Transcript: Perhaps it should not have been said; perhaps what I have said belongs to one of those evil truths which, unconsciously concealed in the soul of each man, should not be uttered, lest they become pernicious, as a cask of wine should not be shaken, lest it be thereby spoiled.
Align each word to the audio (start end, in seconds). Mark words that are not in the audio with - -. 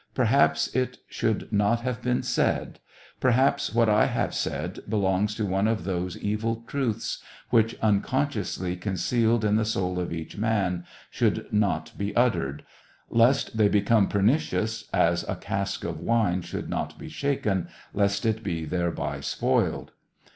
Perhaps 0.15 0.75
it 0.75 0.97
should 1.07 1.53
not 1.53 1.81
have 1.81 2.01
been 2.01 2.23
said; 2.23 2.79
perhaps 3.19 3.71
what 3.71 3.87
I 3.87 4.07
have 4.07 4.33
said 4.33 4.79
belongs 4.89 5.35
to 5.35 5.45
one 5.45 5.67
of 5.67 5.83
those 5.83 6.17
evil 6.17 6.63
truths 6.65 7.21
which, 7.51 7.75
unconsciously 7.83 8.75
concealed 8.77 9.45
in 9.45 9.57
the 9.57 9.63
soul 9.63 9.99
of 9.99 10.11
each 10.11 10.37
man, 10.37 10.85
should 11.11 11.53
not 11.53 11.95
be 11.99 12.15
uttered, 12.15 12.63
lest 13.11 13.57
they 13.57 13.67
become 13.69 14.07
pernicious, 14.07 14.89
as 14.91 15.23
a 15.27 15.35
cask 15.35 15.83
of 15.83 15.99
wine 15.99 16.41
should 16.41 16.67
not 16.67 16.97
be 16.97 17.07
shaken, 17.07 17.67
lest 17.93 18.25
it 18.25 18.41
be 18.41 18.65
thereby 18.65 19.19
spoiled. 19.19 19.91